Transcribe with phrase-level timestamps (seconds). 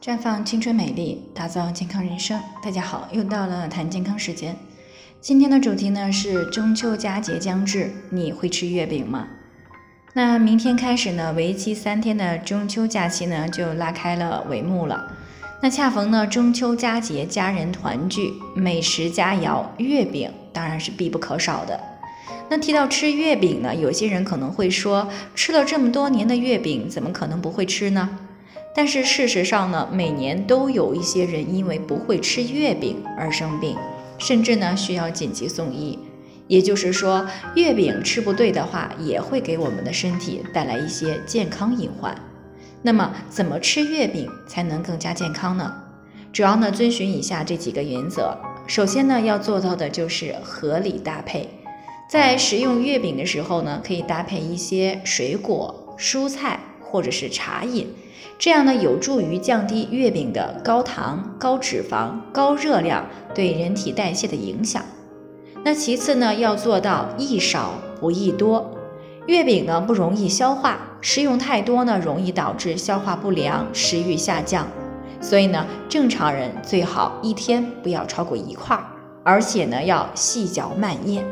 [0.00, 2.40] 绽放青春美丽，打造健康人生。
[2.62, 4.56] 大家好，又到了谈健康时间。
[5.20, 9.26] 今天的主题呢是中秋佳节将至，你会吃月饼吗？
[10.12, 15.16] 那明天开始呢，为期三天的中秋假期呢就拉开了帷幕了。
[15.60, 21.80] 那恰逢呢中秋佳节，家人团聚，美食佳肴月饼当然是必不可少的。
[22.48, 28.08] 那提到吃月饼呢，有些人可能会说，吃了这么多年的月饼，怎么可能不会吃呢？
[28.74, 33.76] 但是事实上呢，每年都有一些人因为不会吃月饼而生病，
[34.18, 35.98] 甚至呢需要紧急送医。
[36.46, 42.14] 也就是说，月饼吃不对的话，也会给我们的身体带来一些健康隐患。
[42.80, 45.74] 那么，怎么吃月饼才能更加健康呢？
[46.32, 48.38] 主要呢遵循以下这几个原则。
[48.66, 51.48] 首先呢，要做到的就是合理搭配。
[52.08, 56.60] 在食用月饼的时候呢，可以搭配一些水果、蔬菜
[56.90, 57.86] 或者是茶饮。
[58.38, 64.82] 这样呢，有助于降低月饼的高糖、高脂肪、高热量对人体代谢的影响。
[65.64, 68.70] 那其次呢，要做到宜少不宜多。
[69.26, 74.66] 月饼呢不容易消化，食用太多呢容易导致消化不良、食欲下降。
[75.20, 78.78] 所以呢，正常人最好一天不要超过一块，
[79.24, 81.24] 而且呢要细嚼慢咽。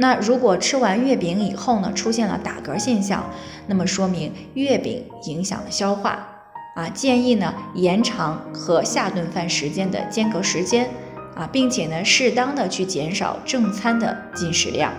[0.00, 3.22] 那如果吃完月饼以后呢，出现了打嗝现象，
[3.66, 6.26] 那么说明月饼影响了消化
[6.74, 10.88] 啊，建议呢延长和下顿饭时间的间隔时间
[11.36, 14.90] 啊，并且呢适当的去减少正餐的进食量。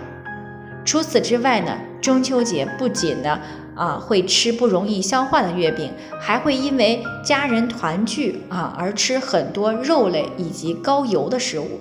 [0.84, 3.40] 除此之外呢，中秋节不仅呢
[3.74, 11.80] 啊会吃不容易消化的月饼，还会因为家人团聚啊而吃很多肉类以及高油的食物。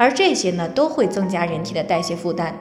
[0.00, 2.54] 而这些呢，都会增加人体的代谢负担，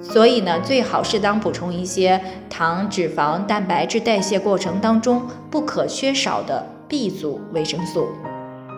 [0.00, 8.06] 所以呢，最好适当补充一些糖、脂肪、蛋白质代谢过程当中不可缺少的 B 族维生素。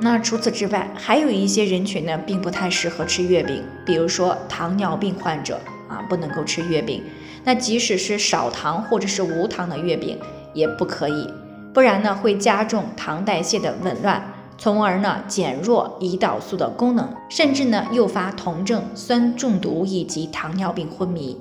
[0.00, 7.02] 那除此之外，还有一些人群呢，并不太适合吃月饼，比如说糖尿病患者啊，不能够吃月饼。
[7.44, 10.18] 那即使是少糖或者是无糖的月饼
[10.54, 11.28] 也不可以，
[11.74, 14.32] 不然呢，会加重糖代谢的紊乱。
[14.58, 21.36] 从而呢减弱胰岛素的功能，甚至呢诱发酮症、酸中毒以及糖尿病昏迷。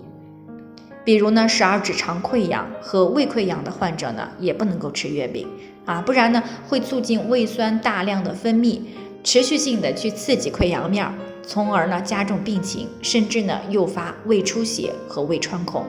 [1.03, 5.47] 比如呢十二指肠溃疡和胃溃疡的患者呢也不能够吃月饼
[5.85, 8.79] 啊，不然呢会促进胃酸大量的分泌，
[9.23, 11.11] 持续性的去刺激溃疡面，
[11.41, 15.83] 从而呢加重病情，甚至呢诱发胃出血和胃穿孔。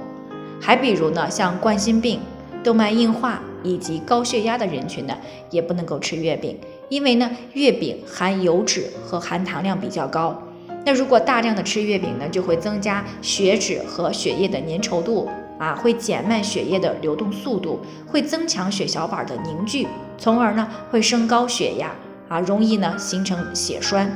[0.60, 2.18] 还比如呢像冠心病、
[2.64, 5.14] 动脉硬化以及高血压的人群呢
[5.50, 6.58] 也不能够吃月饼。
[6.92, 10.42] 因为呢，月饼含油脂和含糖量比较高，
[10.84, 15.26] 那如果大量的吃月饼呢，就会增加血脂和血液的粘稠度
[15.58, 19.88] 啊，会减慢血液的流动速度，会增强血小板的凝聚，
[20.18, 21.90] 从而呢会升高血压
[22.28, 24.12] 啊，容易呢形成血栓，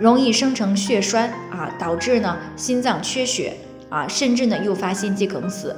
[0.00, 3.52] 容易生成血栓啊，导致呢心脏缺血
[3.90, 5.76] 啊，甚至呢诱发心肌梗死。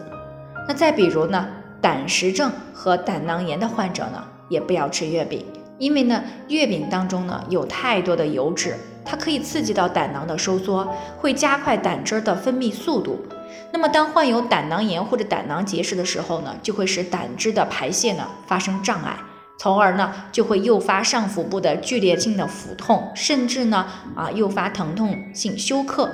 [0.69, 1.49] 那再比如呢，
[1.81, 5.45] 胆石症和胆囊炎的患者呢，也不要吃月饼。
[5.79, 10.87] 因为呢，月饼当中呢有太多的油脂，它可以刺激到胆囊的收缩，
[11.19, 13.25] 会加快胆汁的分泌速度。
[13.73, 19.17] 那么，当患有胆囊炎或者胆囊结石的时候呢，就会使胆汁的排泄呢发生障碍，
[19.59, 23.87] 从而呢就会诱发上腹部的剧烈性的腹痛，甚至呢
[24.17, 26.11] 啊诱发疼痛性休克。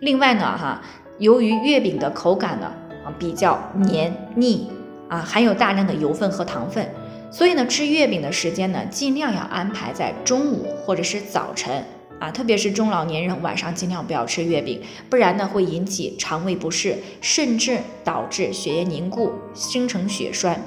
[0.00, 0.80] 另外呢哈，
[1.18, 2.72] 由于月饼的口感呢
[3.04, 4.70] 啊比较黏腻
[5.08, 6.88] 啊，含有大量的油分和糖分。
[7.30, 11.84] 所以呢，吃月饼的时间呢，尽量要安排在中午或者是早晨
[12.18, 14.80] 啊，特别是中老年人晚上尽量不要吃月饼，
[15.10, 20.60] 不然呢会引起肠胃不适，甚至导致血液凝固，生成血栓。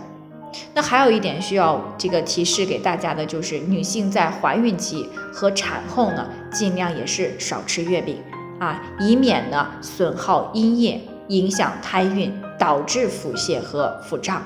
[0.73, 8.17] 那还有一点需要这个提示给大家的就是，女性在怀孕期和产后呢，尽量也是少吃月饼
[8.59, 14.43] 啊，以免呢损耗阴液，影响胎孕，导致腹泻和腹胀。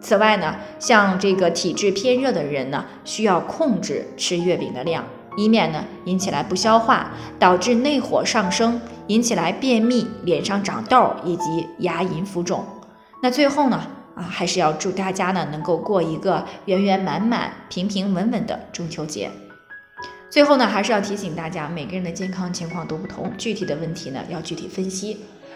[0.00, 5.04] 此外呢，像这个体质偏热的人呢，需要控制吃月饼的量，
[5.36, 12.64] 以免呢引起来不消化，导致内火上升，引起来便秘、脸上长痘以及牙龈浮肿。
[13.22, 19.30] 那最后呢，啊，还是要祝大家呢能够过一个圆圆满满、平平稳稳的中秋节。
[20.30, 25.18] 最后呢，还是要提醒大家，每个人的健康情况都不同，具体的问题呢要具体分析。